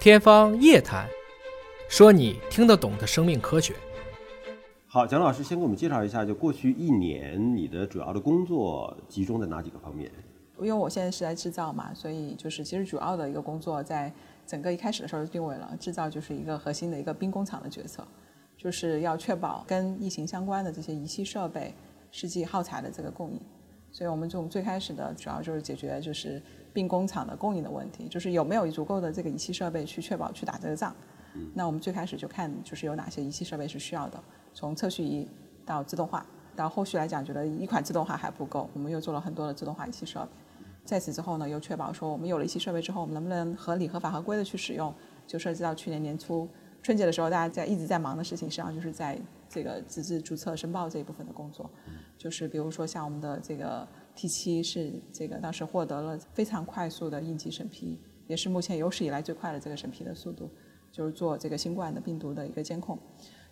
[0.00, 1.06] 天方夜谭，
[1.86, 3.74] 说你听得懂的生命科学。
[4.86, 10.10] 好，蒋老师先给我们介绍一下，就过去一年你的主要的工作集中在哪几个方面？
[10.58, 14.10] 因为我现在是在制造嘛，所以就是其实主要的一个工作，在
[14.46, 18.02] 整个一开始的时候就定位了制造就是一个核心的一个兵工厂的角色，
[18.56, 21.74] 就是要确保跟疫情相关的这些仪器设备、
[22.10, 23.38] 试剂耗材的这个供应。
[23.92, 26.40] 所以我们从最开始的主要就是解决就是
[26.72, 30.94] 病工厂的供应的问题，就是有没有足够的这个仪器设备去确保去打这个仗。
[31.54, 34.22] 那我们最开始就看就是有哪些仪器设备是需要的。
[34.52, 35.28] 从测序仪
[35.64, 40.28] 到自动化，到后续来讲，觉得一款自动化还不够，我们又做了很多的自动化仪器设备。
[40.84, 44.92] 在此之后呢，又确保说我们有了仪器设备之后，我们能不能合理、合法、合规的去使用，
[45.26, 46.48] 就涉及到去年年初
[46.82, 51.70] 春节的时候，大家在一直在忙的事情，实际上就是在这个资质注册申报这一部分的工作。
[52.16, 60.50] 就是比如说像我们的这个 T 七是这个当时获得了非常快速的应急审批，也是目前有史以来最快的这个审批的速度，
[60.92, 62.98] 就是做这个新冠的病毒的一个监控。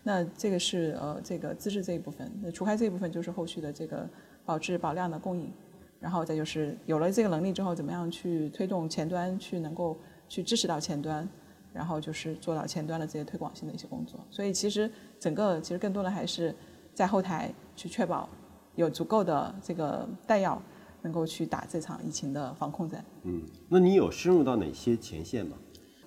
[0.03, 4.09] 那这个是呃这个资质这一部分，那除开这一部分就是后续的这个
[4.45, 5.51] 保质保量的供应，
[5.99, 11.27] 然后再就是有了这个能力之后，怎么样去推动前端去能够去支持到前端，
[11.73, 14.19] 然后就是做到前端的这些推广性的一些工作。
[14.29, 14.89] 所以其实
[15.19, 16.55] 整个其实更多的还是
[16.93, 18.27] 在后台去确保
[18.75, 20.61] 有足够的这个弹药，
[21.01, 23.03] 能够去打这场疫情的防控战。
[23.23, 25.57] 嗯，那你有深入到哪些前线吗？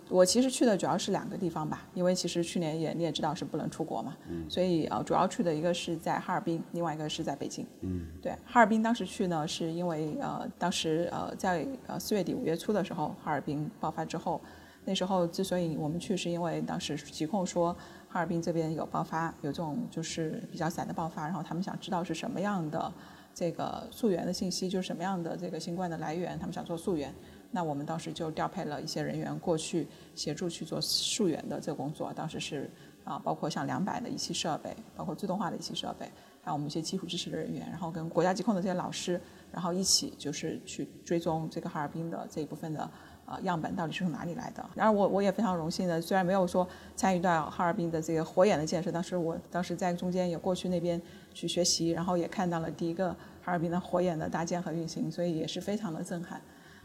[0.09, 7.67] 我其实去的主要是两个地方吧，因为其实去年也你也知道是不能出国嘛，嗯所以呃主要去的一个是在哈尔滨，另外一个是在北京。
[7.81, 14.39] 嗯，对，哈尔滨当时去呢，是因为呃当时呃在呃四月底五月初的时候，哈尔滨爆发之后，
[14.85, 17.73] 那时候之所以我们去，是因为当时疾控说
[18.09, 22.93] 哈尔滨这边有爆发，有这种就是比较散的爆发，然后他们想知道是什么样的
[23.35, 27.15] 这个溯源的信息，就是什么样的这个新冠的来源，他们想做溯源。
[27.55, 32.13] 那我们当时就调配了一些人员过去协助去做溯源的这个工作。
[32.13, 32.71] 当时是
[33.05, 36.11] 啊，包括像两百的仪器设备，包括自动化的仪器设备，
[36.43, 39.21] 还有我们一些基础支持的人员，然后跟国家疾控的这些老师，
[39.53, 42.91] 然后一起就是去追踪这个哈尔滨的这一部分的
[43.25, 44.65] 啊样本到底是从哪里来的。
[44.75, 46.67] 然而我我也非常荣幸的，虽然没有说
[46.97, 51.01] 参与到哈尔滨的这个火眼的建设，但是我当时在中间也过去那边
[51.33, 53.11] 去学习，然后也看到了第一个
[53.43, 56.41] 哈尔滨的火眼的搭建和运行，所以也是非常的震撼。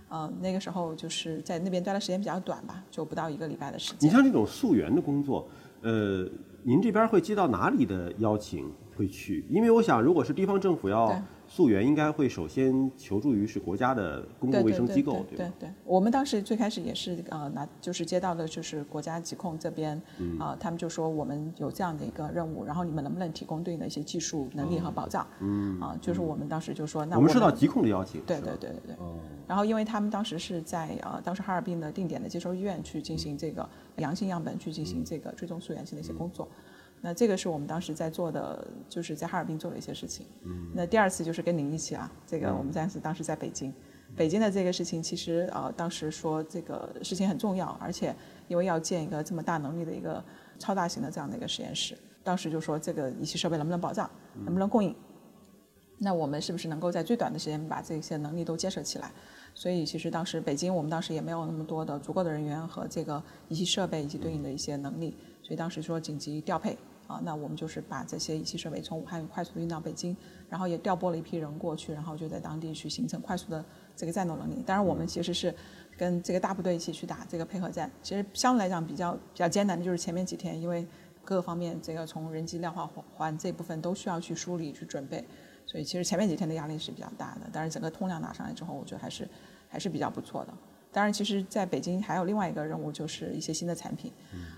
[0.09, 4.09] 呃，那个时候就是在那边待的时间比较短吧，就不到一个礼拜的时间。
[4.09, 5.45] 你像这种溯源的工作，
[5.81, 6.25] 呃，
[6.63, 9.45] 您这边会接到哪里的邀请会去？
[9.49, 11.15] 因为我想，如果是地方政府要。
[11.49, 19.95] 溯源应该会首先求助于是国家的公共卫生机构，对对对，我们当时最开始也是呃拿就是接到的就是国家疾控这边
[20.37, 25.25] 啊，他们就说我们有这样的一个任务，然后你们能不能提供对应的一些技术能力和保障？
[25.39, 28.95] 嗯啊，就是我们当时就说那我们受到疾控的邀请，对对对对对。
[29.47, 33.67] 然后因为他们当时是在呃当时哈尔滨的定点的接收医院去进行这个
[33.99, 36.45] 阳性样本去进行这个追踪溯源性的一些工作。
[36.99, 40.25] 那这个是我们当时在做的，就是在哈尔滨做的一些事情。
[40.43, 40.71] 嗯。
[40.73, 43.71] 那第二次就是跟您一起啊，这个我们当时当时在北京，
[44.15, 48.15] 北京的这个事情其实呃当时说这个事情很重要，而且
[48.47, 50.23] 因为要建一个这么大能力的一个
[50.57, 54.09] 超大型的这样的一个实验室，当时就说这个仪器设备能不能保障，
[54.43, 54.95] 能不能供应？
[55.99, 59.11] 那我们是不是能够在最短的时间把这些能力都建设起来？
[59.55, 65.17] 所以其实当时北京我们当时也没有那么多的足够的人员和这个仪器设备以及对应的一些能力。
[65.47, 66.77] 所以当时说紧急调配
[67.07, 70.13] 啊，那我们就是把这些仪器设备从武汉快速运到北京，
[70.49, 73.63] 然后也调拨了一批人过去，然后就在当地去形成快速的
[73.95, 74.61] 这个战斗能力。
[74.65, 75.55] 当然，我们其实是
[75.95, 77.89] 跟这个大部队一起去打这个配合战。
[78.03, 80.85] 其实相对来讲比较比较艰难的就是前面几天，因为
[81.23, 82.85] 各个方面这个从人机、量化
[83.15, 85.23] 环这部分都需要去梳理、去准备，
[85.65, 87.49] 所以其实前面几天的压力是比较大的。
[87.53, 89.25] 但是整个通量拿上来之后，我觉得还是
[89.69, 90.53] 还是比较不错的。
[90.97, 94.11] 当然，其实在北京还有另外一个任务，就是一些新的产品。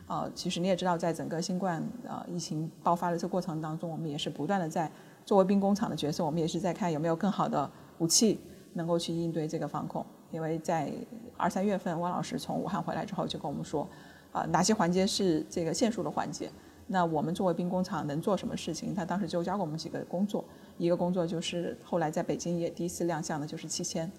[0.07, 4.89] 呃，其实你也知道，在整个新冠呃疫情爆发的这个过程当中，我们也是不断的在
[5.25, 8.39] 作为兵工厂的角色，我们也是在看有没有更好的武器
[8.71, 10.05] 能够去应对这个防控。
[10.31, 10.89] 因为在
[11.35, 13.85] 二三月份，汪老师从武汉回来之后就跟我们说，
[14.31, 16.49] 啊，哪些环节是这个限速的环节？
[16.87, 18.95] 那我们作为兵工厂能做什么事情？
[18.95, 20.45] 他当时就教给我们几个工作，
[20.77, 24.09] 一个工作就是后来在北京也第一次亮相的，就是七千。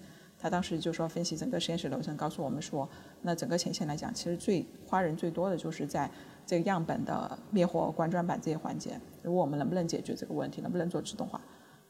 [0.41, 2.89] 他当时就说分析整个实验室流程，告诉我们说，
[3.21, 6.09] 那整个前线来讲，其实最花人最多的就是在
[6.47, 8.99] 这个样本的灭活、管转板这些环节。
[9.21, 11.39] 如果我们能不能解决这个问题，能不能做自动化？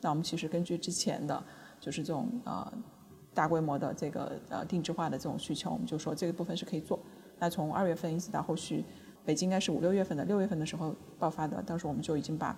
[0.01, 1.41] 那我们其实根据之前的，
[1.79, 2.73] 就是这种呃
[3.33, 6.99] 大规模的这个呃定制化的这种需求，我们就说这个部分是可以做。
[7.39, 8.83] 那从二月份一直到后续，
[9.23, 12.53] 北京应该是五六月份的，六月份的时候爆发的，当时我们就已经把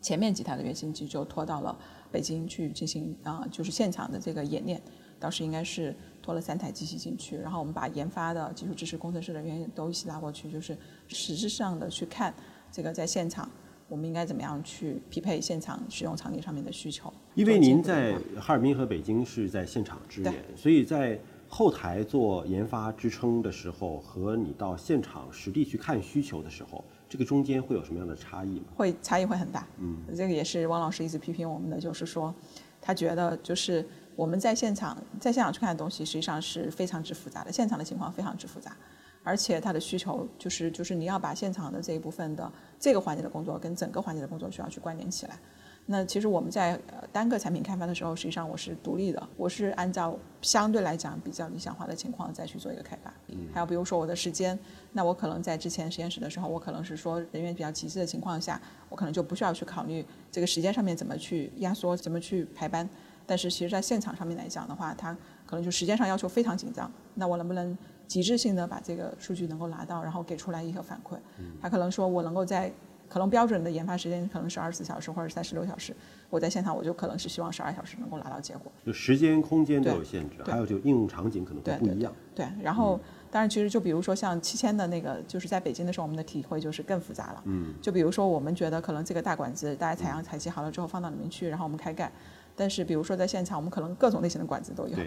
[0.00, 1.76] 前面几台的原型机就拖到了
[2.12, 4.80] 北京去进行啊，就是现场的这个演练。
[5.18, 10.76] 当时应该是拖了三台机器进去，然后我们把研发的技术支持工程师人员都一起拉过去，就是
[11.08, 12.32] 实质上的去看
[12.70, 13.48] 这个在现场
[13.88, 17.12] 我们应该怎么样去匹配现场使用场景上面的需求。
[17.34, 21.18] 因为您在哈尔滨和北京是在现场支援，所以在
[21.48, 28.66] 后台做研发支撑的时候，和你到现场实地去看需求的时候，这个中间会有什么样的差异吗？
[28.76, 29.66] 会差异会很大。
[29.78, 32.34] 嗯，这个也是汪老师一直批评我们的，就是说
[32.82, 33.86] 他觉得就是
[34.18, 38.76] 我们在现场在现场去看的东西，实际上是非常之复杂的，现场的情况非常之复杂。
[39.22, 42.50] 而且它的需求就是就是你要把现场的这一部分的
[42.80, 45.38] 这个环节的工作跟整个环节的工作需要去关联起来。
[45.86, 53.14] 那其实我们在呃单个产品开发的时候，实际上我是独立的，我是按照相对来讲比较理想化的情况再去做一个开发。
[53.54, 54.58] 还有比如说我的时间，
[54.92, 62.88] 那我可能在之前实验室的时候，我可能是说人员比较极致的情况下，我可能就不需要去考虑这个时间上面怎么去压缩，怎么去排班。
[63.28, 65.16] 但是其实在现场上面来讲的话，它
[65.46, 66.90] 可能就时间上要求非常紧张。
[67.14, 67.78] 那我能不能？
[68.08, 71.14] 极致性的把这个数据能够拿到，然后给出来一个反馈。
[71.60, 72.72] 他可能说我能够在
[73.06, 75.94] 可能标准的研发时间可能是二十四小时或者三十六小时，
[76.30, 78.72] 我在现场我就可能是希望十二小时能够拿到结果。
[78.86, 82.10] 就时间、空间都有限制，还有就应用场景可能会不一样。
[82.34, 82.98] 对，然后
[83.30, 87.42] 当然其实就比如说像七千的那个，就是在北京的时候，我们的体会就是更复杂了。
[87.44, 87.74] 嗯。
[87.82, 92.10] 就比如说我们觉得可能这个大管子大家采样采集好了之后放到里面去，然后我们开盖，
[92.58, 94.98] 但是比如说在现场我们可能各种类型的管子都有。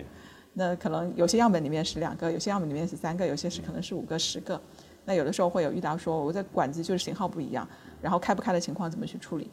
[0.53, 4.59] 那可能有些样本里面是两个，有些样本里面是三个，有些是可能是五个、十个。
[5.06, 7.68] 那有的时候会有遇到说，我这管子就是型号不一样，
[8.01, 9.50] 然后开不开的情况怎么去处理？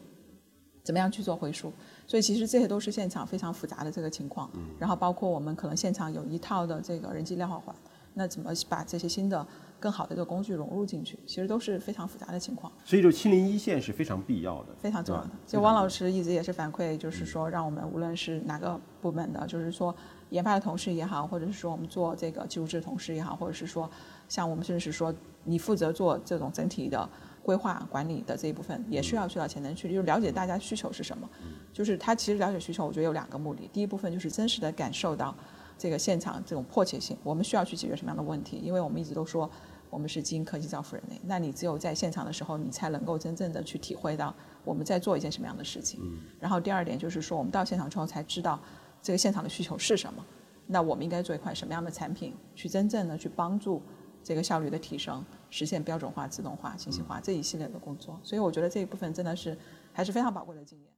[0.83, 1.73] 怎么样去做回输？
[2.07, 4.51] 所以其实这些都是现场非常复杂的这个情况。
[4.79, 7.75] 然后包括我们可能现场有一套的这个人机量化环，
[8.19, 9.47] 那怎么把这些新的、
[9.81, 11.19] 更好的一个工具融入进去？
[11.25, 12.71] 其实都是非常复杂的情况。
[12.85, 15.31] 所以就亲临一线是非常必要的，非常重要的。
[15.47, 19.95] 就汪老师一直也是反馈，就是说让我们无论是哪个部门的，就是说。
[20.31, 23.91] 研发的同事也好，或者是说我们做这个技术制的同事也好，或者是说
[24.29, 25.11] 像我们甚至是说
[25.45, 27.09] 你负责做这种整体的
[27.43, 31.27] 规划管理的这一部分，也需要去到前端去，就是了解大家需求是什么。
[31.73, 33.71] 就是他其实了解需求，我觉得有两个目的。
[33.73, 35.35] 第一部分就是真实的感受到
[35.79, 38.61] 这个现场这种迫切性，我们需要去解决什么样的问题。
[38.63, 39.49] 因为我们一直都说
[39.89, 44.35] 我们是基因科技造福人类，那你只有在现场的时候，你才能够真正的去体会到
[44.65, 46.01] 我们在做一件什么样的事情。
[46.41, 48.61] 然后第二点就是说，我们到现场之后才知道。
[49.01, 50.27] 这个现场的需求是什么？
[50.67, 53.81] 那我们应该做一款什么样的产品，去真正的去帮助
[54.25, 58.19] 这个效率的提升，实现标准化、自动化、信息化这一系列的工作。
[58.25, 59.57] 所以我觉得这一部分真的是
[59.93, 60.98] 还是非常宝贵的经验。